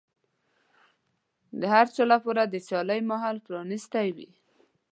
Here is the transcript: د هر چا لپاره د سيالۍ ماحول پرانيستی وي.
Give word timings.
د 1.59 1.61
هر 1.73 1.87
چا 1.95 2.03
لپاره 2.13 2.41
د 2.45 2.55
سيالۍ 2.67 2.99
ماحول 3.11 3.37
پرانيستی 3.47 4.07
وي. 4.15 4.29